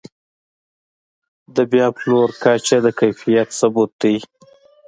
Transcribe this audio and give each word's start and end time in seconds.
د 1.55 1.57
بیا 1.71 1.87
پلور 1.97 2.29
کچه 2.43 2.77
د 2.85 2.87
کیفیت 2.99 3.49
ثبوت 3.59 3.91
دی. 4.01 4.15